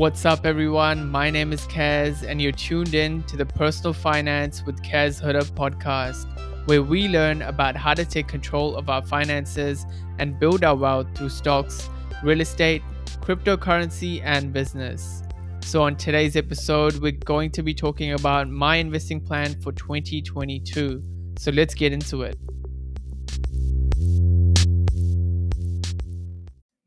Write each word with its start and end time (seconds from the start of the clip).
What's 0.00 0.24
up, 0.24 0.46
everyone? 0.46 1.10
My 1.10 1.28
name 1.28 1.52
is 1.52 1.66
Kaz, 1.66 2.26
and 2.26 2.40
you're 2.40 2.52
tuned 2.52 2.94
in 2.94 3.22
to 3.24 3.36
the 3.36 3.44
Personal 3.44 3.92
Finance 3.92 4.64
with 4.64 4.82
Kaz 4.82 5.22
Huda 5.22 5.42
podcast, 5.50 6.24
where 6.66 6.82
we 6.82 7.06
learn 7.06 7.42
about 7.42 7.76
how 7.76 7.92
to 7.92 8.06
take 8.06 8.26
control 8.26 8.76
of 8.76 8.88
our 8.88 9.02
finances 9.02 9.84
and 10.18 10.40
build 10.40 10.64
our 10.64 10.74
wealth 10.74 11.06
through 11.14 11.28
stocks, 11.28 11.90
real 12.24 12.40
estate, 12.40 12.80
cryptocurrency, 13.20 14.22
and 14.24 14.54
business. 14.54 15.22
So, 15.60 15.82
on 15.82 15.96
today's 15.96 16.34
episode, 16.34 16.96
we're 17.02 17.12
going 17.12 17.50
to 17.50 17.62
be 17.62 17.74
talking 17.74 18.14
about 18.14 18.48
my 18.48 18.76
investing 18.76 19.20
plan 19.20 19.60
for 19.60 19.70
2022. 19.70 21.02
So, 21.38 21.50
let's 21.50 21.74
get 21.74 21.92
into 21.92 22.22
it. 22.22 22.38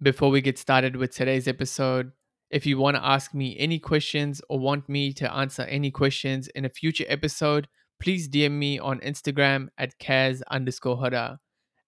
Before 0.02 0.32
we 0.32 0.41
get 0.41 0.57
started 0.57 0.96
with 0.96 1.14
today's 1.14 1.48
episode, 1.48 2.11
if 2.54 2.68
you 2.68 2.78
want 2.78 2.96
to 2.96 3.04
ask 3.04 3.34
me 3.34 3.57
any 3.57 3.80
questions 3.80 4.39
or 4.48 4.60
want 4.60 4.88
me 4.88 5.11
to 5.11 5.34
answer 5.34 5.64
any 5.64 5.89
questions 5.89 6.48
in 6.50 6.66
a 6.66 6.70
future 6.70 7.04
episode, 7.07 7.68
please 8.00 8.30
DM 8.30 8.52
me 8.52 8.78
on 8.78 9.00
Instagram 9.00 9.70
at 9.80 9.98
Kaz 9.98 10.44
underscore 10.52 10.97
Huda. 10.97 11.39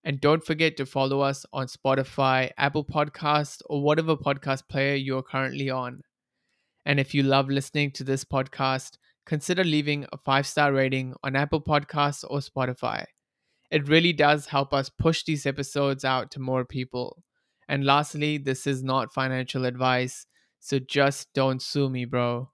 And 0.04 0.20
don't 0.20 0.44
forget 0.44 0.76
to 0.78 0.88
follow 0.88 1.22
us 1.22 1.46
on 1.54 1.68
Spotify, 1.68 2.50
Apple 2.58 2.84
Podcast, 2.84 3.62
or 3.68 3.84
whatever 3.84 4.18
podcast 4.18 4.64
player 4.68 4.96
you're 4.96 5.22
currently 5.22 5.70
on. 5.70 6.02
And 6.84 7.00
if 7.00 7.14
you 7.14 7.22
love 7.22 7.48
listening 7.48 7.92
to 7.92 8.04
this 8.04 8.26
podcast, 8.26 8.98
consider 9.28 9.64
leaving 9.64 10.08
a 10.12 10.18
five 10.18 10.48
star 10.48 10.74
rating 10.74 11.14
on 11.24 11.36
Apple 11.36 11.62
Podcasts 11.62 12.24
or 12.28 12.40
Spotify. 12.40 13.06
It 13.70 13.88
really 13.88 14.14
does 14.14 14.48
help 14.48 14.74
us 14.74 14.90
push 14.90 15.24
these 15.26 15.46
episodes 15.46 16.04
out 16.04 16.32
to 16.32 16.40
more 16.40 16.66
people. 16.66 17.22
And 17.68 17.86
lastly, 17.86 18.40
this 18.40 18.66
is 18.66 18.84
not 18.84 19.14
financial 19.14 19.66
advice, 19.66 20.26
so 20.66 20.80
just 20.80 21.32
don't 21.36 21.62
sue 21.62 21.92
me, 21.92 22.06
bro. 22.06 22.50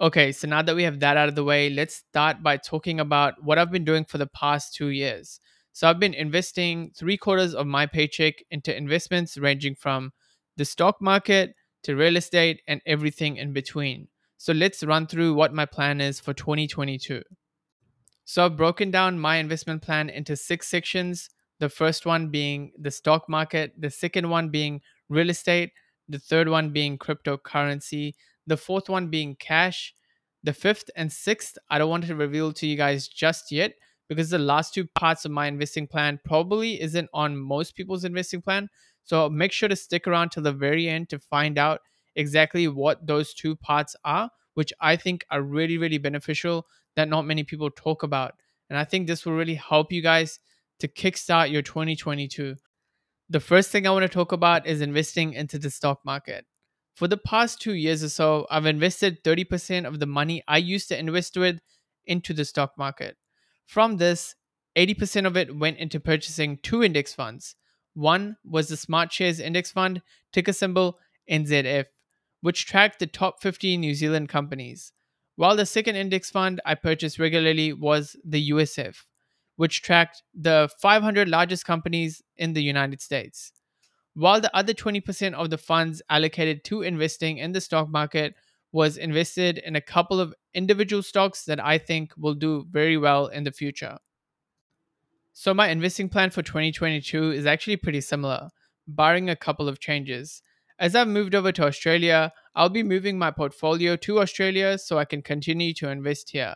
Okay, 0.00 0.32
so 0.32 0.48
now 0.48 0.62
that 0.62 0.74
we 0.74 0.84
have 0.84 1.00
that 1.00 1.18
out 1.18 1.28
of 1.28 1.34
the 1.34 1.44
way, 1.44 1.68
let's 1.68 1.96
start 1.96 2.42
by 2.42 2.56
talking 2.56 2.98
about 2.98 3.34
what 3.44 3.58
I've 3.58 3.70
been 3.70 3.84
doing 3.84 4.06
for 4.06 4.16
the 4.16 4.26
past 4.26 4.74
two 4.74 4.88
years. 4.88 5.38
So 5.74 5.86
I've 5.86 6.00
been 6.00 6.14
investing 6.14 6.90
three 6.96 7.18
quarters 7.18 7.54
of 7.54 7.66
my 7.66 7.84
paycheck 7.84 8.36
into 8.50 8.74
investments 8.74 9.36
ranging 9.36 9.74
from 9.74 10.12
the 10.56 10.64
stock 10.64 10.96
market 11.02 11.54
to 11.82 11.94
real 11.94 12.16
estate 12.16 12.62
and 12.66 12.80
everything 12.86 13.36
in 13.36 13.52
between. 13.52 14.08
So 14.38 14.54
let's 14.54 14.82
run 14.82 15.06
through 15.06 15.34
what 15.34 15.52
my 15.52 15.66
plan 15.66 16.00
is 16.00 16.20
for 16.20 16.32
2022. 16.32 17.22
So 18.24 18.46
I've 18.46 18.56
broken 18.56 18.90
down 18.90 19.18
my 19.18 19.36
investment 19.36 19.82
plan 19.82 20.08
into 20.08 20.36
six 20.36 20.68
sections 20.68 21.28
the 21.58 21.68
first 21.68 22.06
one 22.06 22.28
being 22.28 22.72
the 22.76 22.90
stock 22.90 23.28
market, 23.28 23.72
the 23.78 23.90
second 23.90 24.28
one 24.28 24.48
being 24.48 24.80
real 25.08 25.30
estate, 25.30 25.70
the 26.12 26.18
third 26.18 26.48
one 26.48 26.70
being 26.70 26.98
cryptocurrency, 26.98 28.14
the 28.46 28.56
fourth 28.56 28.88
one 28.88 29.08
being 29.08 29.34
cash, 29.36 29.94
the 30.42 30.52
fifth 30.52 30.90
and 30.96 31.12
sixth, 31.12 31.56
I 31.70 31.78
don't 31.78 31.90
want 31.90 32.06
to 32.06 32.14
reveal 32.14 32.52
to 32.54 32.66
you 32.66 32.76
guys 32.76 33.08
just 33.08 33.50
yet 33.52 33.74
because 34.08 34.30
the 34.30 34.38
last 34.38 34.74
two 34.74 34.86
parts 34.86 35.24
of 35.24 35.30
my 35.30 35.46
investing 35.46 35.86
plan 35.86 36.20
probably 36.24 36.80
isn't 36.80 37.08
on 37.14 37.36
most 37.36 37.74
people's 37.74 38.04
investing 38.04 38.42
plan. 38.42 38.68
So 39.04 39.30
make 39.30 39.52
sure 39.52 39.68
to 39.68 39.76
stick 39.76 40.06
around 40.06 40.30
till 40.30 40.42
the 40.42 40.52
very 40.52 40.88
end 40.88 41.08
to 41.10 41.18
find 41.18 41.58
out 41.58 41.80
exactly 42.14 42.68
what 42.68 43.06
those 43.06 43.32
two 43.32 43.56
parts 43.56 43.96
are, 44.04 44.30
which 44.54 44.72
I 44.80 44.96
think 44.96 45.24
are 45.30 45.42
really, 45.42 45.78
really 45.78 45.98
beneficial 45.98 46.66
that 46.96 47.08
not 47.08 47.22
many 47.22 47.42
people 47.42 47.70
talk 47.70 48.02
about. 48.02 48.34
And 48.68 48.78
I 48.78 48.84
think 48.84 49.06
this 49.06 49.24
will 49.24 49.34
really 49.34 49.54
help 49.54 49.92
you 49.92 50.02
guys 50.02 50.38
to 50.80 50.88
kickstart 50.88 51.50
your 51.50 51.62
2022. 51.62 52.56
The 53.32 53.40
first 53.40 53.70
thing 53.70 53.86
I 53.86 53.90
want 53.90 54.02
to 54.02 54.10
talk 54.10 54.30
about 54.30 54.66
is 54.66 54.82
investing 54.82 55.32
into 55.32 55.58
the 55.58 55.70
stock 55.70 56.00
market. 56.04 56.44
For 56.92 57.08
the 57.08 57.16
past 57.16 57.62
two 57.62 57.72
years 57.72 58.04
or 58.04 58.10
so, 58.10 58.46
I've 58.50 58.66
invested 58.66 59.24
30% 59.24 59.86
of 59.86 60.00
the 60.00 60.06
money 60.06 60.44
I 60.46 60.58
used 60.58 60.88
to 60.88 60.98
invest 60.98 61.38
with 61.38 61.58
into 62.04 62.34
the 62.34 62.44
stock 62.44 62.72
market. 62.76 63.16
From 63.64 63.96
this, 63.96 64.34
80% 64.76 65.26
of 65.26 65.38
it 65.38 65.56
went 65.56 65.78
into 65.78 65.98
purchasing 65.98 66.58
two 66.58 66.82
index 66.82 67.14
funds. 67.14 67.56
One 67.94 68.36
was 68.44 68.68
the 68.68 68.76
Smart 68.76 69.10
Shares 69.10 69.40
Index 69.40 69.70
Fund, 69.70 70.02
ticker 70.30 70.52
symbol 70.52 70.98
NZF, 71.30 71.86
which 72.42 72.66
tracked 72.66 72.98
the 72.98 73.06
top 73.06 73.40
50 73.40 73.78
New 73.78 73.94
Zealand 73.94 74.28
companies. 74.28 74.92
While 75.36 75.56
the 75.56 75.64
second 75.64 75.96
index 75.96 76.28
fund 76.28 76.60
I 76.66 76.74
purchased 76.74 77.18
regularly 77.18 77.72
was 77.72 78.14
the 78.26 78.50
USF, 78.50 79.06
which 79.56 79.82
tracked 79.82 80.22
the 80.34 80.70
500 80.80 81.28
largest 81.28 81.64
companies 81.64 82.22
in 82.36 82.52
the 82.52 82.62
United 82.62 83.00
States. 83.00 83.52
While 84.14 84.40
the 84.40 84.54
other 84.54 84.74
20% 84.74 85.34
of 85.34 85.50
the 85.50 85.58
funds 85.58 86.02
allocated 86.10 86.64
to 86.64 86.82
investing 86.82 87.38
in 87.38 87.52
the 87.52 87.60
stock 87.60 87.88
market 87.88 88.34
was 88.72 88.96
invested 88.96 89.58
in 89.58 89.76
a 89.76 89.80
couple 89.80 90.20
of 90.20 90.34
individual 90.54 91.02
stocks 91.02 91.44
that 91.44 91.62
I 91.62 91.78
think 91.78 92.12
will 92.16 92.34
do 92.34 92.66
very 92.70 92.96
well 92.96 93.26
in 93.26 93.44
the 93.44 93.52
future. 93.52 93.98
So, 95.34 95.54
my 95.54 95.68
investing 95.68 96.08
plan 96.08 96.30
for 96.30 96.42
2022 96.42 97.32
is 97.32 97.46
actually 97.46 97.76
pretty 97.76 98.02
similar, 98.02 98.50
barring 98.86 99.30
a 99.30 99.36
couple 99.36 99.68
of 99.68 99.80
changes. 99.80 100.42
As 100.78 100.94
I've 100.94 101.08
moved 101.08 101.34
over 101.34 101.52
to 101.52 101.64
Australia, 101.66 102.32
I'll 102.54 102.68
be 102.68 102.82
moving 102.82 103.18
my 103.18 103.30
portfolio 103.30 103.96
to 103.96 104.20
Australia 104.20 104.76
so 104.76 104.98
I 104.98 105.06
can 105.06 105.22
continue 105.22 105.72
to 105.74 105.88
invest 105.88 106.30
here. 106.30 106.54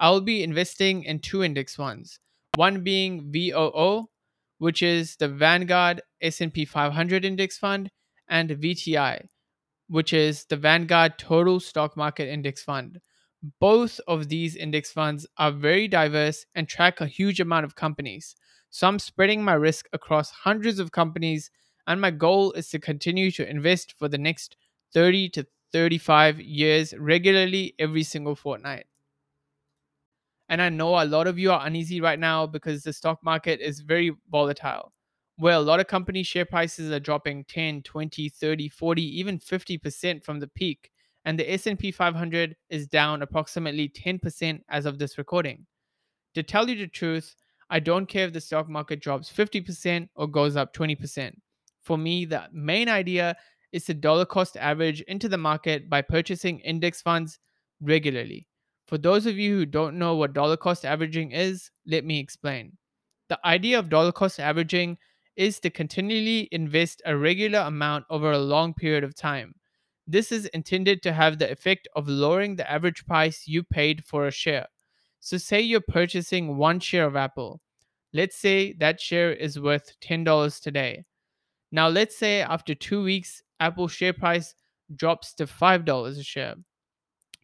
I'll 0.00 0.20
be 0.20 0.42
investing 0.42 1.04
in 1.04 1.20
two 1.20 1.42
index 1.42 1.74
funds, 1.74 2.20
one 2.56 2.82
being 2.82 3.32
VOO, 3.32 4.08
which 4.58 4.82
is 4.82 5.16
the 5.16 5.28
Vanguard 5.28 6.02
S&P 6.20 6.64
500 6.64 7.24
index 7.24 7.58
fund, 7.58 7.90
and 8.28 8.50
VTI, 8.50 9.26
which 9.88 10.12
is 10.12 10.44
the 10.46 10.56
Vanguard 10.56 11.18
Total 11.18 11.60
Stock 11.60 11.96
Market 11.96 12.28
Index 12.28 12.62
Fund. 12.62 13.00
Both 13.60 14.00
of 14.08 14.28
these 14.28 14.56
index 14.56 14.90
funds 14.92 15.26
are 15.38 15.52
very 15.52 15.88
diverse 15.88 16.44
and 16.54 16.68
track 16.68 17.00
a 17.00 17.06
huge 17.06 17.40
amount 17.40 17.64
of 17.64 17.76
companies. 17.76 18.34
So 18.70 18.88
I'm 18.88 18.98
spreading 18.98 19.44
my 19.44 19.54
risk 19.54 19.86
across 19.92 20.30
hundreds 20.30 20.80
of 20.80 20.92
companies, 20.92 21.50
and 21.86 22.00
my 22.00 22.10
goal 22.10 22.52
is 22.52 22.68
to 22.70 22.78
continue 22.78 23.30
to 23.32 23.48
invest 23.48 23.94
for 23.98 24.08
the 24.08 24.18
next 24.18 24.56
30 24.92 25.30
to 25.30 25.46
35 25.72 26.40
years 26.40 26.94
regularly 26.98 27.74
every 27.78 28.02
single 28.02 28.34
fortnight. 28.34 28.87
And 30.48 30.62
I 30.62 30.68
know 30.68 31.00
a 31.00 31.04
lot 31.04 31.26
of 31.26 31.38
you 31.38 31.52
are 31.52 31.66
uneasy 31.66 32.00
right 32.00 32.18
now 32.18 32.46
because 32.46 32.82
the 32.82 32.92
stock 32.92 33.18
market 33.22 33.60
is 33.60 33.80
very 33.80 34.12
volatile. 34.30 34.92
Where 35.36 35.54
a 35.54 35.60
lot 35.60 35.78
of 35.78 35.86
company 35.86 36.22
share 36.22 36.46
prices 36.46 36.90
are 36.90 36.98
dropping 36.98 37.44
10, 37.44 37.82
20, 37.82 38.28
30, 38.28 38.68
40, 38.68 39.02
even 39.18 39.38
50% 39.38 40.24
from 40.24 40.40
the 40.40 40.48
peak, 40.48 40.90
and 41.24 41.38
the 41.38 41.52
S&P 41.52 41.92
500 41.92 42.56
is 42.70 42.86
down 42.86 43.22
approximately 43.22 43.88
10% 43.88 44.60
as 44.68 44.86
of 44.86 44.98
this 44.98 45.18
recording. 45.18 45.66
To 46.34 46.42
tell 46.42 46.68
you 46.68 46.76
the 46.76 46.86
truth, 46.88 47.34
I 47.70 47.80
don't 47.80 48.06
care 48.06 48.26
if 48.26 48.32
the 48.32 48.40
stock 48.40 48.68
market 48.68 49.00
drops 49.00 49.30
50% 49.30 50.08
or 50.16 50.26
goes 50.26 50.56
up 50.56 50.74
20%. 50.74 51.32
For 51.82 51.98
me, 51.98 52.24
the 52.24 52.44
main 52.52 52.88
idea 52.88 53.36
is 53.72 53.84
to 53.84 53.94
dollar 53.94 54.24
cost 54.24 54.56
average 54.56 55.02
into 55.02 55.28
the 55.28 55.38
market 55.38 55.90
by 55.90 56.02
purchasing 56.02 56.60
index 56.60 57.02
funds 57.02 57.38
regularly. 57.80 58.47
For 58.88 58.96
those 58.96 59.26
of 59.26 59.36
you 59.36 59.54
who 59.54 59.66
don't 59.66 59.98
know 59.98 60.16
what 60.16 60.32
dollar 60.32 60.56
cost 60.56 60.86
averaging 60.86 61.32
is, 61.32 61.70
let 61.86 62.06
me 62.06 62.18
explain. 62.18 62.72
The 63.28 63.38
idea 63.46 63.78
of 63.78 63.90
dollar 63.90 64.12
cost 64.12 64.40
averaging 64.40 64.96
is 65.36 65.60
to 65.60 65.68
continually 65.68 66.48
invest 66.52 67.02
a 67.04 67.14
regular 67.14 67.58
amount 67.58 68.06
over 68.08 68.32
a 68.32 68.38
long 68.38 68.72
period 68.72 69.04
of 69.04 69.14
time. 69.14 69.54
This 70.06 70.32
is 70.32 70.46
intended 70.46 71.02
to 71.02 71.12
have 71.12 71.38
the 71.38 71.52
effect 71.52 71.86
of 71.94 72.08
lowering 72.08 72.56
the 72.56 72.68
average 72.70 73.04
price 73.04 73.46
you 73.46 73.62
paid 73.62 74.06
for 74.06 74.26
a 74.26 74.30
share. 74.30 74.66
So, 75.20 75.36
say 75.36 75.60
you're 75.60 75.82
purchasing 75.82 76.56
one 76.56 76.80
share 76.80 77.04
of 77.04 77.14
Apple. 77.14 77.60
Let's 78.14 78.36
say 78.36 78.72
that 78.80 79.02
share 79.02 79.34
is 79.34 79.60
worth 79.60 80.00
$10 80.00 80.62
today. 80.62 81.04
Now, 81.70 81.88
let's 81.88 82.16
say 82.16 82.40
after 82.40 82.74
two 82.74 83.02
weeks, 83.02 83.42
Apple 83.60 83.88
share 83.88 84.14
price 84.14 84.54
drops 84.96 85.34
to 85.34 85.44
$5 85.44 86.18
a 86.18 86.22
share. 86.22 86.54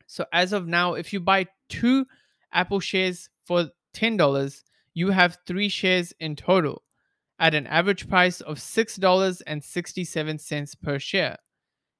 So 0.06 0.26
as 0.32 0.52
of 0.52 0.66
now, 0.66 0.94
if 0.94 1.12
you 1.12 1.20
buy 1.20 1.46
two 1.68 2.06
Apple 2.52 2.80
shares 2.80 3.28
for 3.44 3.68
$10, 3.94 4.62
you 4.94 5.10
have 5.10 5.38
three 5.46 5.68
shares 5.68 6.12
in 6.20 6.36
total 6.36 6.82
at 7.38 7.54
an 7.54 7.66
average 7.66 8.08
price 8.08 8.40
of 8.40 8.56
$6.67 8.58 10.82
per 10.82 10.98
share. 10.98 11.36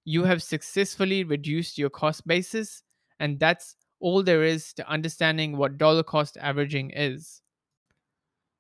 You 0.05 0.25
have 0.25 0.43
successfully 0.43 1.23
reduced 1.25 1.79
your 1.79 1.89
cost 1.91 2.27
basis, 2.27 2.83
and 3.19 3.41
that's 3.41 3.77
all 4.01 4.23
there 4.23 4.45
is 4.45 4.75
to 4.75 4.87
understanding 4.89 5.57
what 5.57 5.79
dollar 5.79 6.03
cost 6.03 6.37
averaging 6.37 6.91
is. 6.91 7.41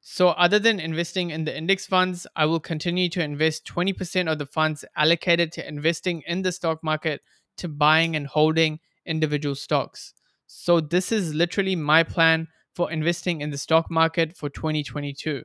So, 0.00 0.30
other 0.30 0.58
than 0.58 0.80
investing 0.80 1.30
in 1.30 1.44
the 1.44 1.56
index 1.56 1.86
funds, 1.86 2.26
I 2.36 2.46
will 2.46 2.60
continue 2.60 3.08
to 3.10 3.22
invest 3.22 3.66
20% 3.66 4.30
of 4.30 4.38
the 4.38 4.46
funds 4.46 4.84
allocated 4.96 5.52
to 5.52 5.66
investing 5.66 6.22
in 6.26 6.42
the 6.42 6.52
stock 6.52 6.82
market 6.82 7.22
to 7.58 7.68
buying 7.68 8.16
and 8.16 8.26
holding 8.26 8.80
individual 9.06 9.54
stocks. 9.54 10.14
So, 10.46 10.80
this 10.80 11.12
is 11.12 11.34
literally 11.34 11.76
my 11.76 12.02
plan 12.02 12.48
for 12.74 12.90
investing 12.90 13.40
in 13.40 13.50
the 13.50 13.58
stock 13.58 13.90
market 13.90 14.36
for 14.36 14.48
2022. 14.48 15.44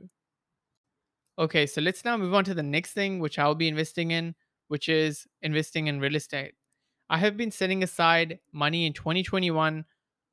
Okay, 1.38 1.66
so 1.66 1.80
let's 1.80 2.04
now 2.04 2.16
move 2.16 2.34
on 2.34 2.44
to 2.44 2.54
the 2.54 2.62
next 2.62 2.92
thing, 2.92 3.18
which 3.18 3.38
I'll 3.38 3.54
be 3.54 3.68
investing 3.68 4.10
in, 4.10 4.34
which 4.68 4.88
is 4.88 5.26
investing 5.42 5.86
in 5.86 6.00
real 6.00 6.16
estate. 6.16 6.52
I 7.08 7.18
have 7.18 7.36
been 7.36 7.50
setting 7.50 7.82
aside 7.82 8.38
money 8.52 8.86
in 8.86 8.92
2021 8.92 9.84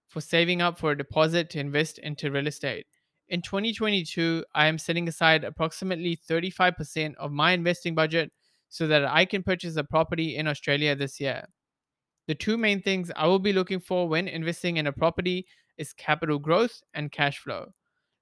for 0.09 0.21
saving 0.21 0.61
up 0.61 0.77
for 0.77 0.91
a 0.91 0.97
deposit 0.97 1.49
to 1.51 1.59
invest 1.59 1.97
into 1.99 2.31
real 2.31 2.47
estate. 2.47 2.87
In 3.29 3.41
2022, 3.41 4.45
I 4.53 4.67
am 4.67 4.77
setting 4.77 5.07
aside 5.07 5.43
approximately 5.43 6.17
35% 6.17 7.15
of 7.15 7.31
my 7.31 7.51
investing 7.51 7.95
budget 7.95 8.31
so 8.69 8.87
that 8.87 9.05
I 9.05 9.25
can 9.25 9.43
purchase 9.43 9.75
a 9.75 9.83
property 9.83 10.35
in 10.35 10.47
Australia 10.47 10.95
this 10.95 11.19
year. 11.19 11.47
The 12.27 12.35
two 12.35 12.57
main 12.57 12.81
things 12.81 13.09
I 13.15 13.25
will 13.27 13.39
be 13.39 13.53
looking 13.53 13.79
for 13.79 14.07
when 14.07 14.27
investing 14.27 14.77
in 14.77 14.87
a 14.87 14.91
property 14.91 15.47
is 15.77 15.93
capital 15.93 16.39
growth 16.39 16.83
and 16.93 17.11
cash 17.11 17.39
flow. 17.39 17.73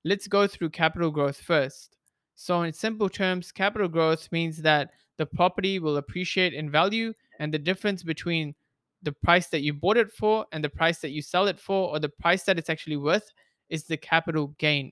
Let's 0.03 0.27
go 0.27 0.45
through 0.45 0.69
capital 0.69 1.09
growth 1.09 1.41
first. 1.41 1.97
So, 2.35 2.61
in 2.61 2.73
simple 2.73 3.09
terms, 3.09 3.51
capital 3.51 3.87
growth 3.87 4.31
means 4.31 4.61
that 4.61 4.91
the 5.17 5.25
property 5.25 5.79
will 5.79 5.97
appreciate 5.97 6.53
in 6.53 6.69
value, 6.69 7.13
and 7.39 7.53
the 7.53 7.57
difference 7.57 8.03
between 8.03 8.53
the 9.01 9.11
price 9.11 9.47
that 9.47 9.61
you 9.61 9.73
bought 9.73 9.97
it 9.97 10.11
for 10.11 10.45
and 10.51 10.63
the 10.63 10.69
price 10.69 10.99
that 10.99 11.11
you 11.11 11.21
sell 11.21 11.47
it 11.47 11.59
for, 11.59 11.89
or 11.89 11.99
the 11.99 12.09
price 12.09 12.43
that 12.43 12.59
it's 12.59 12.69
actually 12.69 12.97
worth, 12.97 13.31
is 13.69 13.85
the 13.85 13.97
capital 13.97 14.47
gain. 14.59 14.91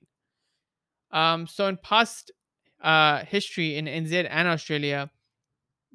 Um, 1.12 1.46
so, 1.46 1.68
in 1.68 1.76
past 1.76 2.32
uh, 2.82 3.24
history 3.24 3.76
in 3.76 3.84
NZ 3.84 4.26
and 4.28 4.48
Australia, 4.48 5.10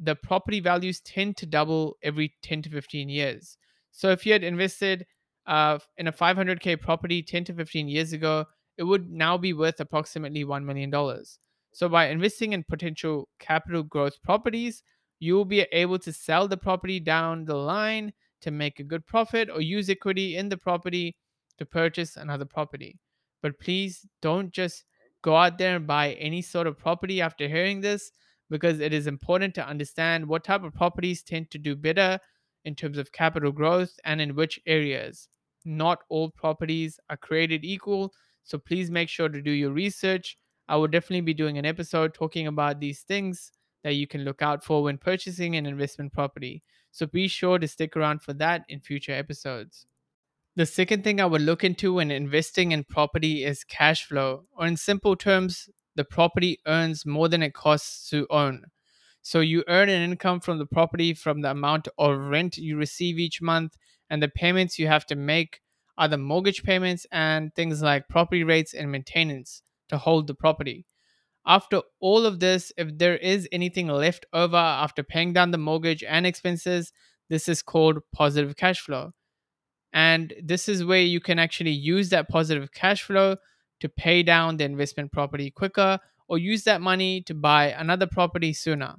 the 0.01 0.15
property 0.15 0.59
values 0.59 1.01
tend 1.01 1.37
to 1.37 1.45
double 1.45 1.97
every 2.01 2.33
10 2.43 2.63
to 2.63 2.69
15 2.69 3.09
years. 3.09 3.57
So, 3.91 4.09
if 4.11 4.25
you 4.25 4.33
had 4.33 4.43
invested 4.43 5.05
uh, 5.45 5.79
in 5.97 6.07
a 6.07 6.11
500k 6.11 6.79
property 6.79 7.21
10 7.21 7.45
to 7.45 7.53
15 7.53 7.87
years 7.87 8.13
ago, 8.13 8.45
it 8.77 8.83
would 8.83 9.09
now 9.11 9.37
be 9.37 9.53
worth 9.53 9.79
approximately 9.79 10.45
$1 10.45 10.63
million. 10.63 10.93
So, 11.71 11.89
by 11.89 12.07
investing 12.07 12.53
in 12.53 12.63
potential 12.63 13.27
capital 13.39 13.83
growth 13.83 14.21
properties, 14.23 14.83
you 15.19 15.35
will 15.35 15.45
be 15.45 15.61
able 15.73 15.99
to 15.99 16.13
sell 16.13 16.47
the 16.47 16.57
property 16.57 16.99
down 16.99 17.45
the 17.45 17.55
line 17.55 18.13
to 18.41 18.51
make 18.51 18.79
a 18.79 18.83
good 18.83 19.05
profit 19.05 19.49
or 19.49 19.59
use 19.59 19.89
equity 19.89 20.37
in 20.37 20.47
the 20.47 20.57
property 20.57 21.17
to 21.57 21.65
purchase 21.65 22.15
another 22.15 22.45
property. 22.45 22.97
But 23.41 23.59
please 23.59 24.05
don't 24.21 24.51
just 24.51 24.85
go 25.21 25.35
out 25.35 25.57
there 25.57 25.75
and 25.75 25.85
buy 25.85 26.13
any 26.13 26.41
sort 26.41 26.67
of 26.67 26.77
property 26.77 27.21
after 27.21 27.47
hearing 27.49 27.81
this 27.81 28.11
because 28.49 28.79
it 28.79 28.93
is 28.93 29.07
important 29.07 29.53
to 29.55 29.67
understand 29.67 30.27
what 30.27 30.43
type 30.43 30.63
of 30.63 30.73
properties 30.73 31.21
tend 31.21 31.51
to 31.51 31.57
do 31.57 31.75
better 31.75 32.19
in 32.65 32.75
terms 32.75 32.97
of 32.97 33.11
capital 33.11 33.51
growth 33.51 33.99
and 34.03 34.19
in 34.21 34.35
which 34.35 34.59
areas. 34.65 35.27
Not 35.65 35.99
all 36.09 36.29
properties 36.29 36.99
are 37.09 37.17
created 37.17 37.63
equal, 37.63 38.13
so 38.43 38.57
please 38.57 38.89
make 38.89 39.09
sure 39.09 39.29
to 39.29 39.41
do 39.41 39.51
your 39.51 39.71
research. 39.71 40.37
I 40.67 40.75
will 40.77 40.87
definitely 40.87 41.21
be 41.21 41.33
doing 41.33 41.57
an 41.57 41.65
episode 41.65 42.13
talking 42.13 42.47
about 42.47 42.79
these 42.79 43.01
things 43.01 43.51
that 43.83 43.95
you 43.95 44.07
can 44.07 44.23
look 44.23 44.41
out 44.41 44.63
for 44.63 44.83
when 44.83 44.97
purchasing 44.97 45.55
an 45.55 45.65
investment 45.65 46.13
property. 46.13 46.63
So 46.91 47.05
be 47.05 47.27
sure 47.27 47.59
to 47.59 47.67
stick 47.67 47.95
around 47.95 48.21
for 48.21 48.33
that 48.33 48.65
in 48.67 48.79
future 48.79 49.13
episodes. 49.13 49.85
The 50.55 50.65
second 50.65 51.03
thing 51.03 51.21
I 51.21 51.25
would 51.25 51.41
look 51.41 51.63
into 51.63 51.93
when 51.93 52.11
investing 52.11 52.71
in 52.71 52.83
property 52.83 53.45
is 53.45 53.63
cash 53.63 54.05
flow, 54.05 54.45
or 54.57 54.67
in 54.67 54.75
simple 54.75 55.15
terms, 55.15 55.69
the 55.95 56.03
property 56.03 56.59
earns 56.65 57.05
more 57.05 57.27
than 57.27 57.43
it 57.43 57.53
costs 57.53 58.09
to 58.09 58.27
own. 58.29 58.63
So 59.21 59.41
you 59.41 59.63
earn 59.67 59.89
an 59.89 60.01
income 60.01 60.39
from 60.39 60.57
the 60.57 60.65
property 60.65 61.13
from 61.13 61.41
the 61.41 61.51
amount 61.51 61.87
of 61.97 62.17
rent 62.17 62.57
you 62.57 62.77
receive 62.77 63.19
each 63.19 63.41
month, 63.41 63.75
and 64.09 64.23
the 64.23 64.29
payments 64.29 64.79
you 64.79 64.87
have 64.87 65.05
to 65.07 65.15
make 65.15 65.61
are 65.97 66.07
the 66.07 66.17
mortgage 66.17 66.63
payments 66.63 67.05
and 67.11 67.53
things 67.53 67.81
like 67.81 68.07
property 68.07 68.43
rates 68.43 68.73
and 68.73 68.91
maintenance 68.91 69.61
to 69.89 69.97
hold 69.97 70.27
the 70.27 70.33
property. 70.33 70.85
After 71.45 71.81
all 71.99 72.25
of 72.25 72.39
this, 72.39 72.71
if 72.77 72.97
there 72.97 73.17
is 73.17 73.47
anything 73.51 73.87
left 73.87 74.25
over 74.33 74.55
after 74.55 75.03
paying 75.03 75.33
down 75.33 75.51
the 75.51 75.57
mortgage 75.57 76.03
and 76.03 76.25
expenses, 76.25 76.93
this 77.29 77.49
is 77.49 77.61
called 77.61 77.99
positive 78.13 78.55
cash 78.55 78.79
flow. 78.79 79.11
And 79.91 80.33
this 80.41 80.69
is 80.69 80.85
where 80.85 81.01
you 81.01 81.19
can 81.19 81.39
actually 81.39 81.71
use 81.71 82.09
that 82.09 82.29
positive 82.29 82.71
cash 82.71 83.03
flow 83.03 83.37
to 83.79 83.89
pay 83.89 84.23
down 84.23 84.57
the 84.57 84.63
investment 84.65 85.11
property 85.11 85.49
quicker 85.51 85.99
or 86.27 86.37
use 86.37 86.63
that 86.63 86.81
money 86.81 87.21
to 87.21 87.33
buy 87.33 87.67
another 87.67 88.07
property 88.07 88.53
sooner. 88.53 88.95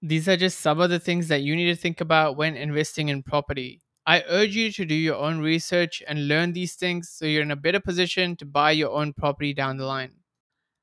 These 0.00 0.28
are 0.28 0.36
just 0.36 0.60
some 0.60 0.80
of 0.80 0.90
the 0.90 1.00
things 1.00 1.28
that 1.28 1.42
you 1.42 1.56
need 1.56 1.66
to 1.66 1.74
think 1.74 2.00
about 2.00 2.36
when 2.36 2.56
investing 2.56 3.08
in 3.08 3.22
property. 3.22 3.82
I 4.06 4.24
urge 4.28 4.54
you 4.54 4.72
to 4.72 4.84
do 4.84 4.94
your 4.94 5.16
own 5.16 5.40
research 5.40 6.02
and 6.06 6.28
learn 6.28 6.52
these 6.52 6.76
things 6.76 7.10
so 7.10 7.26
you're 7.26 7.42
in 7.42 7.50
a 7.50 7.56
better 7.56 7.80
position 7.80 8.36
to 8.36 8.46
buy 8.46 8.70
your 8.70 8.90
own 8.90 9.12
property 9.12 9.52
down 9.52 9.76
the 9.76 9.84
line. 9.84 10.12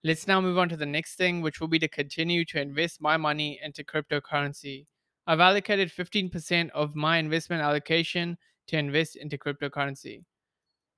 Let's 0.04 0.28
now 0.28 0.42
move 0.42 0.60
on 0.60 0.70
to 0.70 0.78
the 0.78 0.86
next 0.86 1.16
thing, 1.16 1.42
which 1.42 1.60
will 1.60 1.68
be 1.68 1.80
to 1.80 1.88
continue 1.88 2.46
to 2.46 2.62
invest 2.62 3.02
my 3.02 3.18
money 3.18 3.60
into 3.64 3.84
cryptocurrency. 3.84 4.86
I've 5.26 5.40
allocated 5.40 5.92
15% 5.92 6.70
of 6.72 6.96
my 6.96 7.18
investment 7.18 7.64
allocation 7.64 8.38
to 8.68 8.78
invest 8.78 9.16
into 9.16 9.38
cryptocurrency. 9.40 10.24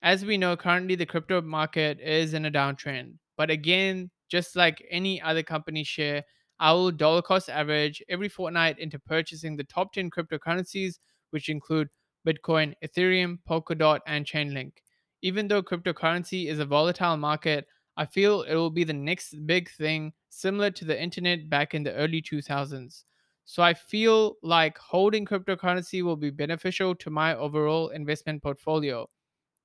As 0.01 0.25
we 0.25 0.37
know, 0.37 0.55
currently 0.57 0.95
the 0.95 1.05
crypto 1.05 1.41
market 1.41 1.99
is 1.99 2.33
in 2.33 2.45
a 2.45 2.51
downtrend. 2.51 3.17
But 3.35 3.49
again, 3.51 4.09
just 4.29 4.55
like 4.55 4.85
any 4.89 5.21
other 5.21 5.43
company 5.43 5.83
share, 5.83 6.23
I 6.59 6.71
will 6.73 6.91
dollar 6.91 7.21
cost 7.21 7.49
average 7.49 8.01
every 8.09 8.29
fortnight 8.29 8.79
into 8.79 8.99
purchasing 8.99 9.55
the 9.55 9.63
top 9.63 9.93
10 9.93 10.09
cryptocurrencies, 10.09 10.99
which 11.31 11.49
include 11.49 11.89
Bitcoin, 12.25 12.73
Ethereum, 12.83 13.39
Polkadot, 13.47 13.99
and 14.07 14.25
Chainlink. 14.25 14.73
Even 15.21 15.47
though 15.47 15.61
cryptocurrency 15.63 16.47
is 16.47 16.59
a 16.59 16.65
volatile 16.65 17.17
market, 17.17 17.67
I 17.95 18.05
feel 18.05 18.43
it 18.43 18.55
will 18.55 18.69
be 18.71 18.83
the 18.83 18.93
next 18.93 19.45
big 19.45 19.69
thing, 19.69 20.13
similar 20.29 20.71
to 20.71 20.85
the 20.85 20.99
internet 20.99 21.49
back 21.49 21.73
in 21.73 21.83
the 21.83 21.93
early 21.93 22.21
2000s. 22.21 23.05
So 23.45 23.61
I 23.63 23.73
feel 23.73 24.35
like 24.43 24.77
holding 24.77 25.25
cryptocurrency 25.25 26.03
will 26.03 26.17
be 26.17 26.29
beneficial 26.31 26.95
to 26.95 27.09
my 27.09 27.35
overall 27.35 27.89
investment 27.89 28.41
portfolio. 28.43 29.07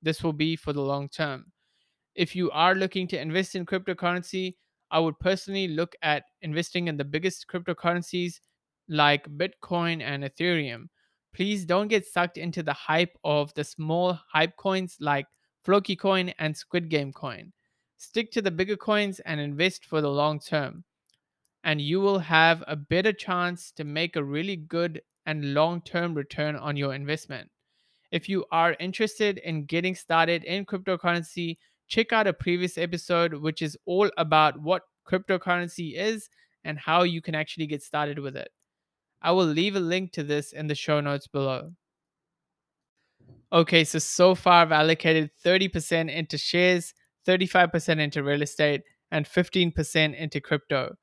This 0.02 0.22
will 0.22 0.32
be 0.32 0.56
for 0.56 0.72
the 0.72 0.82
long 0.82 1.08
term. 1.08 1.52
If 2.14 2.36
you 2.36 2.50
are 2.50 2.74
looking 2.74 3.06
to 3.08 3.20
invest 3.20 3.54
in 3.54 3.64
cryptocurrency, 3.64 4.56
I 4.90 4.98
would 4.98 5.18
personally 5.18 5.68
look 5.68 5.94
at 6.02 6.24
investing 6.42 6.88
in 6.88 6.96
the 6.96 7.04
biggest 7.04 7.46
cryptocurrencies 7.48 8.40
like 8.88 9.28
Bitcoin 9.28 10.02
and 10.02 10.24
Ethereum. 10.24 10.88
Please 11.34 11.64
don't 11.64 11.88
get 11.88 12.06
sucked 12.06 12.36
into 12.36 12.62
the 12.62 12.74
hype 12.74 13.16
of 13.24 13.54
the 13.54 13.64
small 13.64 14.18
hype 14.30 14.56
coins 14.56 14.96
like 15.00 15.26
Floki 15.64 15.96
Coin 15.96 16.34
and 16.38 16.54
Squid 16.54 16.90
Game 16.90 17.12
Coin. 17.12 17.52
Stick 17.96 18.32
to 18.32 18.42
the 18.42 18.50
bigger 18.50 18.76
coins 18.76 19.20
and 19.20 19.40
invest 19.40 19.86
for 19.86 20.02
the 20.02 20.10
long 20.10 20.40
term 20.40 20.84
and 21.64 21.80
you 21.80 22.00
will 22.00 22.18
have 22.18 22.62
a 22.66 22.76
better 22.76 23.12
chance 23.12 23.70
to 23.72 23.84
make 23.84 24.16
a 24.16 24.24
really 24.24 24.56
good 24.56 25.00
and 25.26 25.54
long 25.54 25.80
term 25.80 26.14
return 26.14 26.56
on 26.56 26.76
your 26.76 26.94
investment. 26.94 27.48
If 28.12 28.28
you 28.28 28.44
are 28.52 28.76
interested 28.78 29.38
in 29.38 29.64
getting 29.64 29.96
started 29.96 30.44
in 30.44 30.64
cryptocurrency, 30.64 31.56
check 31.88 32.12
out 32.12 32.28
a 32.28 32.32
previous 32.32 32.78
episode, 32.78 33.34
which 33.34 33.60
is 33.60 33.76
all 33.86 34.08
about 34.16 34.60
what 34.60 34.82
cryptocurrency 35.10 35.96
is 35.96 36.28
and 36.62 36.78
how 36.78 37.02
you 37.02 37.20
can 37.20 37.34
actually 37.34 37.66
get 37.66 37.82
started 37.82 38.20
with 38.20 38.36
it. 38.36 38.50
I 39.20 39.32
will 39.32 39.46
leave 39.46 39.74
a 39.74 39.80
link 39.80 40.12
to 40.12 40.22
this 40.22 40.52
in 40.52 40.68
the 40.68 40.76
show 40.76 41.00
notes 41.00 41.26
below. 41.26 41.72
Okay, 43.52 43.82
so 43.82 43.98
so 43.98 44.36
far 44.36 44.62
I've 44.62 44.72
allocated 44.72 45.30
30% 45.44 46.08
into 46.08 46.38
shares, 46.38 46.94
35% 47.26 47.98
into 47.98 48.22
real 48.22 48.42
estate, 48.42 48.82
and 49.10 49.26
15% 49.26 50.16
into 50.16 50.40
crypto 50.40 50.96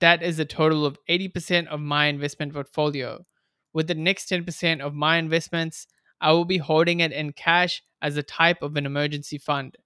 that 0.00 0.22
is 0.22 0.38
a 0.38 0.44
total 0.44 0.86
of 0.86 0.98
80% 1.08 1.66
of 1.66 1.80
my 1.80 2.06
investment 2.06 2.52
portfolio. 2.52 3.24
With 3.72 3.88
the 3.88 3.94
next 3.94 4.28
10% 4.28 4.80
of 4.80 4.94
my 4.94 5.16
investments, 5.18 5.86
I 6.20 6.32
will 6.32 6.44
be 6.44 6.58
holding 6.58 7.00
it 7.00 7.12
in 7.12 7.32
cash 7.32 7.82
as 8.00 8.16
a 8.16 8.22
type 8.22 8.62
of 8.62 8.76
an 8.76 8.86
emergency 8.86 9.38
fund. 9.38 9.76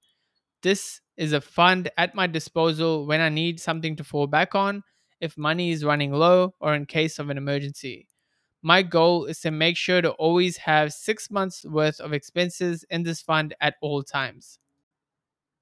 This 0.62 1.00
is 1.16 1.32
a 1.32 1.40
fund 1.40 1.90
at 1.96 2.14
my 2.14 2.26
disposal 2.26 3.06
when 3.06 3.20
I 3.20 3.28
need 3.28 3.60
something 3.60 3.96
to 3.96 4.04
fall 4.04 4.26
back 4.26 4.54
on, 4.54 4.82
if 5.20 5.36
money 5.36 5.70
is 5.70 5.84
running 5.84 6.12
low, 6.12 6.54
or 6.60 6.74
in 6.74 6.86
case 6.86 7.18
of 7.18 7.30
an 7.30 7.38
emergency. 7.38 8.08
My 8.62 8.82
goal 8.82 9.26
is 9.26 9.40
to 9.40 9.50
make 9.50 9.76
sure 9.76 10.02
to 10.02 10.10
always 10.12 10.56
have 10.58 10.92
six 10.92 11.30
months 11.30 11.64
worth 11.64 12.00
of 12.00 12.12
expenses 12.12 12.84
in 12.90 13.04
this 13.04 13.22
fund 13.22 13.54
at 13.60 13.74
all 13.80 14.02
times. 14.02 14.58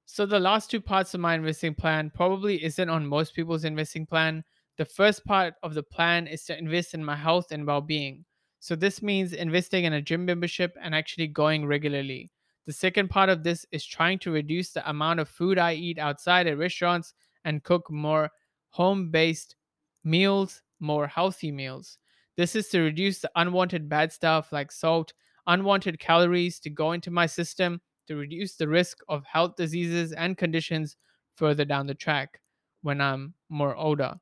So 0.07 0.25
the 0.25 0.41
last 0.41 0.71
two 0.71 0.81
parts 0.81 1.13
of 1.15 1.21
my 1.21 1.35
investing 1.35 1.75
plan 1.75 2.11
probably 2.15 2.65
isn't 2.65 2.89
on 2.89 3.07
most 3.07 3.35
people's 3.35 3.65
investing 3.65 4.07
plan. 4.07 4.45
The 4.79 4.85
first 4.85 5.25
part 5.25 5.55
of 5.63 5.75
the 5.75 5.83
plan 5.83 6.27
is 6.27 6.45
to 6.45 6.59
invest 6.59 6.95
in 6.95 7.05
my 7.05 7.17
health 7.17 7.51
and 7.51 7.67
well-being. 7.67 8.25
So 8.61 8.75
this 8.75 9.03
means 9.03 9.33
investing 9.33 9.85
in 9.85 9.93
a 9.93 10.03
gym 10.03 10.25
membership 10.25 10.77
and 10.81 10.95
actually 10.95 11.29
going 11.29 11.67
regularly. 11.67 12.31
The 12.67 12.73
second 12.73 13.11
part 13.11 13.29
of 13.29 13.45
this 13.45 13.65
is 13.71 13.85
trying 13.85 14.19
to 14.21 14.33
reduce 14.33 14.73
the 14.73 14.89
amount 14.89 15.21
of 15.21 15.29
food 15.29 15.59
I 15.59 15.75
eat 15.75 15.99
outside 15.99 16.47
at 16.47 16.59
restaurants 16.59 17.15
and 17.45 17.63
cook 17.63 17.91
more 17.91 18.31
home-based 18.71 19.55
meals, 20.03 20.63
more 20.81 21.07
healthy 21.07 21.53
meals. 21.53 21.99
This 22.37 22.57
is 22.57 22.69
to 22.69 22.81
reduce 22.81 23.21
the 23.21 23.31
unwanted 23.37 23.89
bad 23.89 24.13
stuff 24.13 24.53
like 24.53 24.73
salt, 24.73 25.13
unwanted 25.47 25.99
calories 25.99 26.59
to 26.61 26.71
go 26.71 26.93
into 26.93 27.11
my 27.11 27.27
system 27.27 27.81
to 28.09 28.17
reduce 28.17 28.57
the 28.57 28.69
risk 28.69 28.99
of 29.09 29.25
health 29.25 29.57
diseases 29.57 30.13
and 30.13 30.37
conditions 30.37 30.97
further 31.37 31.65
down 31.65 31.87
the 31.87 31.95
track 31.95 32.41
when 32.83 33.01
I'm 33.01 33.35
more 33.49 33.77
older. 33.77 34.17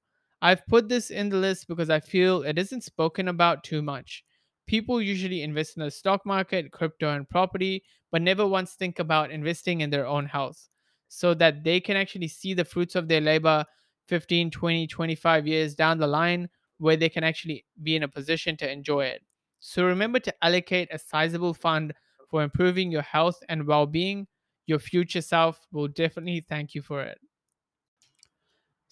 I've 0.45 0.67
put 0.69 0.89
this 0.89 1.11
in 1.11 1.31
the 1.31 1.39
list 1.39 1.69
because 1.69 1.91
I 1.91 2.01
feel 2.01 2.43
it 2.43 2.59
isn't 2.59 2.85
spoken 2.85 3.29
about 3.29 3.65
too 3.65 3.83
much. 3.83 4.25
People 4.67 5.01
usually 5.03 5.43
invest 5.43 5.77
in 5.77 5.83
the 5.83 5.91
stock 5.91 6.25
market, 6.27 6.71
crypto, 6.73 7.11
and 7.11 7.29
property, 7.29 7.83
but 8.13 8.23
never 8.23 8.47
once 8.47 8.75
think 8.75 8.99
about 8.99 9.31
investing 9.33 9.81
in 9.81 9.91
their 9.91 10.07
own 10.07 10.27
health 10.27 10.69
so 11.09 11.35
that 11.35 11.65
they 11.65 11.81
can 11.81 11.97
actually 11.97 12.29
see 12.29 12.55
the 12.55 12.65
fruits 12.65 12.95
of 12.95 13.09
their 13.09 13.21
labor 13.21 13.65
15, 14.07 14.51
20, 14.51 14.87
25 14.87 15.47
years 15.47 15.75
down 15.75 15.99
the 15.99 16.07
line 16.07 16.49
where 16.79 16.97
they 16.97 17.09
can 17.09 17.25
actually 17.25 17.65
be 17.83 17.97
in 17.97 18.03
a 18.03 18.09
position 18.09 18.57
to 18.59 18.71
enjoy 18.71 19.05
it. 19.07 19.23
So 19.61 19.85
remember 19.85 20.21
to 20.21 20.45
allocate 20.45 20.89
a 20.93 20.99
sizable 20.99 21.55
fund 21.55 21.95
for 22.29 22.43
improving 22.43 22.91
your 22.93 23.03
health 23.03 23.43
and 23.49 23.67
well 23.67 23.87
being. 23.87 24.27
Your 24.67 24.79
future 24.79 25.23
self 25.23 25.67
will 25.73 25.89
definitely 25.89 26.41
thank 26.41 26.75
you 26.75 26.83
for 26.83 27.03
it. 27.03 27.19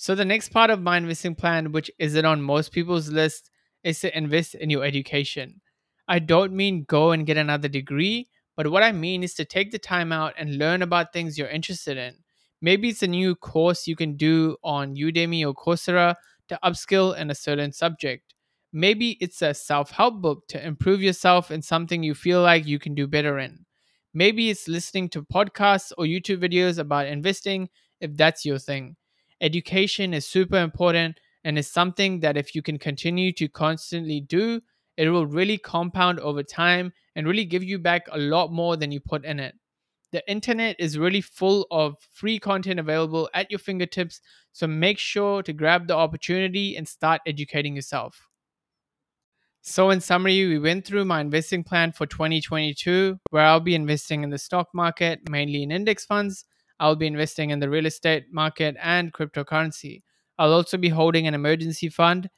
So, 0.03 0.17
the 0.17 0.25
next 0.25 0.49
part 0.49 0.69
of 0.71 0.83
my 0.83 0.97
investing 0.97 1.37
plan, 1.37 1.71
which 1.71 1.89
isn't 1.97 2.25
on 2.25 2.43
most 2.43 2.73
people's 2.73 3.09
list, 3.09 3.53
is 3.85 4.01
to 4.01 4.19
invest 4.19 4.57
in 4.57 4.69
your 4.69 4.83
education. 4.85 5.61
I 6.09 6.19
don't 6.19 6.55
mean 6.55 6.83
go 6.89 7.13
and 7.13 7.25
get 7.25 7.37
another 7.37 7.69
degree, 7.69 8.29
but 8.57 8.67
what 8.67 8.83
I 8.83 8.91
mean 8.91 9.23
is 9.23 9.33
to 9.35 9.45
take 9.45 9.71
the 9.71 9.79
time 9.79 10.11
out 10.11 10.35
and 10.37 10.59
learn 10.59 10.83
about 10.83 11.13
things 11.13 11.39
you're 11.39 11.47
interested 11.47 11.97
in. 11.99 12.17
Maybe 12.61 12.89
it's 12.89 13.05
a 13.05 13.07
new 13.07 13.37
course 13.37 13.87
you 13.87 13.95
can 13.95 14.17
do 14.17 14.57
on 14.65 14.97
Udemy 14.97 15.47
or 15.47 15.55
Coursera 15.55 16.17
to 16.49 16.59
upskill 16.65 17.17
in 17.17 17.31
a 17.31 17.35
certain 17.37 17.71
subject. 17.71 18.35
Maybe 18.73 19.17
it's 19.21 19.41
a 19.41 19.55
self 19.55 19.93
help 19.93 20.21
book 20.21 20.49
to 20.49 20.67
improve 20.67 21.01
yourself 21.01 21.53
in 21.53 21.63
something 21.63 22.03
you 22.03 22.15
feel 22.17 22.43
like 22.43 22.67
you 22.67 22.81
can 22.81 22.97
do 22.97 23.07
better 23.07 23.39
in. 23.39 23.67
Maybe 24.13 24.51
it's 24.51 24.67
listening 24.67 25.11
to 25.11 25.23
podcasts 25.23 25.93
or 25.97 26.07
YouTube 26.07 26.43
videos 26.43 26.81
about 26.81 27.07
investing 27.07 27.69
if 28.01 28.17
that's 28.17 28.45
your 28.45 28.59
thing. 28.59 28.97
Education 29.43 30.15
is 30.15 30.25
super 30.25 30.59
important 30.59 31.19
and 31.43 31.59
is 31.59 31.69
something 31.69 32.21
that 32.21 32.37
if 32.37 32.55
you 32.55 32.63
can 32.63 32.79
continue 32.79 33.33
to 33.33 33.49
constantly 33.49 34.21
do, 34.21 34.61
it 34.97 35.09
will 35.09 35.27
really 35.27 35.59
compound 35.59 36.21
over 36.21 36.45
time 36.45 36.93
and 37.17 37.27
really 37.27 37.45
give 37.45 37.65
you 37.65 37.79
back 37.79 38.07
a 38.13 38.19
lot 38.19 38.53
more 38.53 38.77
than 38.77 38.93
you 38.93 39.01
put 39.01 39.25
in 39.25 39.41
it. 39.41 39.57
The 40.13 40.23
internet 40.31 40.77
is 40.79 40.99
really 40.99 41.23
full 41.23 41.67
of 41.71 41.97
free 42.13 42.39
content 42.39 42.79
available 42.79 43.29
at 43.35 43.51
your 43.51 43.59
fingertips, 43.59 44.21
so 44.53 44.67
make 44.69 44.99
sure 44.99 45.43
to 45.43 45.53
grab 45.53 45.89
the 45.89 45.97
opportunity 45.97 46.77
and 46.77 46.87
start 46.87 47.23
educating 47.27 47.75
yourself. 47.75 48.29
So, 49.63 49.91
in 49.91 50.01
summary, 50.01 50.47
we 50.47 50.59
went 50.59 50.85
through 50.85 51.05
my 51.05 51.21
investing 51.21 51.65
plan 51.65 51.93
for 51.93 52.05
2022, 52.05 53.19
where 53.31 53.45
I'll 53.45 53.61
be 53.61 53.75
investing 53.75 54.23
in 54.23 54.31
the 54.31 54.39
stock 54.39 54.69
market, 54.75 55.29
mainly 55.31 55.63
in 55.63 55.71
index 55.71 56.05
funds. 56.05 56.45
I'll 56.81 56.97
be 56.97 57.07
investing 57.07 57.51
in 57.51 57.61
the 57.61 57.71
real 57.71 57.87
estate 57.87 58.33
market 58.33 58.77
and 58.81 59.13
cryptocurrency. 59.13 60.03
I'll 60.39 60.53
also 60.53 60.77
be 60.77 60.89
holding 60.89 61.27
an 61.27 61.35
emergency 61.35 61.89
fund. 61.89 62.29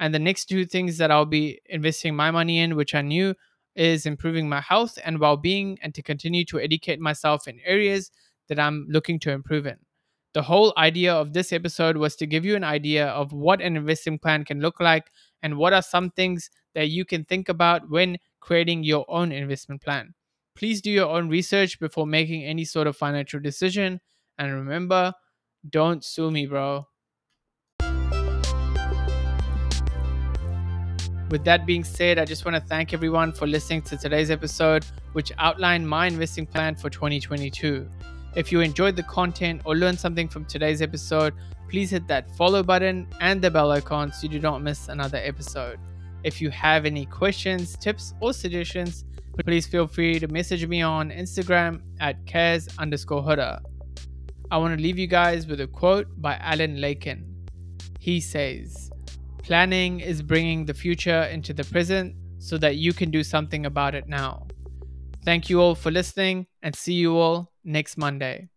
And 0.00 0.12
the 0.12 0.18
next 0.18 0.46
two 0.46 0.66
things 0.66 0.98
that 0.98 1.10
I'll 1.10 1.24
be 1.24 1.60
investing 1.66 2.16
my 2.16 2.30
money 2.30 2.58
in, 2.58 2.76
which 2.76 2.94
I 2.94 3.02
knew 3.02 3.34
is 3.76 4.06
improving 4.06 4.48
my 4.48 4.60
health 4.60 4.98
and 5.04 5.18
well 5.18 5.36
being, 5.36 5.78
and 5.82 5.94
to 5.94 6.02
continue 6.02 6.44
to 6.46 6.60
educate 6.60 7.00
myself 7.00 7.48
in 7.48 7.60
areas 7.64 8.10
that 8.48 8.58
I'm 8.58 8.86
looking 8.88 9.18
to 9.20 9.30
improve 9.30 9.66
in. 9.66 9.76
The 10.34 10.42
whole 10.42 10.72
idea 10.76 11.14
of 11.14 11.32
this 11.32 11.52
episode 11.52 11.96
was 11.96 12.16
to 12.16 12.26
give 12.26 12.44
you 12.44 12.56
an 12.56 12.64
idea 12.64 13.06
of 13.06 13.32
what 13.32 13.60
an 13.60 13.76
investing 13.76 14.18
plan 14.18 14.44
can 14.44 14.60
look 14.60 14.80
like 14.80 15.10
and 15.42 15.56
what 15.56 15.72
are 15.72 15.82
some 15.82 16.10
things 16.10 16.50
that 16.74 16.88
you 16.90 17.04
can 17.04 17.24
think 17.24 17.48
about 17.48 17.88
when 17.88 18.18
creating 18.40 18.82
your 18.82 19.04
own 19.08 19.30
investment 19.30 19.80
plan. 19.80 20.12
Please 20.56 20.80
do 20.80 20.90
your 20.90 21.08
own 21.08 21.28
research 21.28 21.80
before 21.80 22.06
making 22.06 22.44
any 22.44 22.64
sort 22.64 22.86
of 22.86 22.96
financial 22.96 23.40
decision. 23.40 24.00
And 24.38 24.54
remember, 24.54 25.12
don't 25.68 26.04
sue 26.04 26.30
me, 26.30 26.46
bro. 26.46 26.86
With 31.30 31.44
that 31.44 31.66
being 31.66 31.82
said, 31.82 32.20
I 32.20 32.24
just 32.24 32.44
want 32.44 32.54
to 32.54 32.60
thank 32.60 32.94
everyone 32.94 33.32
for 33.32 33.48
listening 33.48 33.82
to 33.82 33.96
today's 33.96 34.30
episode, 34.30 34.84
which 35.14 35.32
outlined 35.38 35.88
my 35.88 36.06
investing 36.06 36.46
plan 36.46 36.76
for 36.76 36.88
2022. 36.88 37.88
If 38.36 38.52
you 38.52 38.60
enjoyed 38.60 38.94
the 38.94 39.02
content 39.02 39.62
or 39.64 39.74
learned 39.74 39.98
something 39.98 40.28
from 40.28 40.44
today's 40.44 40.82
episode, 40.82 41.34
please 41.68 41.90
hit 41.90 42.06
that 42.06 42.30
follow 42.36 42.62
button 42.62 43.08
and 43.20 43.42
the 43.42 43.50
bell 43.50 43.72
icon 43.72 44.12
so 44.12 44.28
you 44.28 44.38
don't 44.38 44.62
miss 44.62 44.86
another 44.86 45.18
episode. 45.18 45.80
If 46.24 46.40
you 46.40 46.50
have 46.50 46.86
any 46.86 47.04
questions, 47.04 47.76
tips, 47.76 48.14
or 48.20 48.32
suggestions, 48.32 49.04
please 49.44 49.66
feel 49.66 49.86
free 49.86 50.18
to 50.18 50.28
message 50.28 50.66
me 50.66 50.80
on 50.80 51.10
Instagram 51.10 51.82
at 52.00 52.24
Kaz 52.24 52.76
underscore 52.78 53.22
Huda. 53.22 53.60
I 54.50 54.56
want 54.56 54.76
to 54.76 54.82
leave 54.82 54.98
you 54.98 55.06
guys 55.06 55.46
with 55.46 55.60
a 55.60 55.66
quote 55.66 56.06
by 56.20 56.36
Alan 56.36 56.80
Lakein. 56.80 57.24
He 58.00 58.20
says, 58.20 58.90
Planning 59.42 60.00
is 60.00 60.22
bringing 60.22 60.64
the 60.64 60.72
future 60.72 61.24
into 61.24 61.52
the 61.52 61.64
present 61.64 62.14
so 62.38 62.56
that 62.58 62.76
you 62.76 62.94
can 62.94 63.10
do 63.10 63.22
something 63.22 63.66
about 63.66 63.94
it 63.94 64.08
now. 64.08 64.46
Thank 65.24 65.50
you 65.50 65.60
all 65.60 65.74
for 65.74 65.90
listening 65.90 66.46
and 66.62 66.74
see 66.74 66.94
you 66.94 67.16
all 67.18 67.52
next 67.64 67.98
Monday. 67.98 68.48